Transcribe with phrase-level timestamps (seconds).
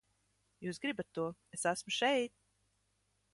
[0.67, 1.25] Jūs gribat to,
[1.59, 2.35] es esmu šeit!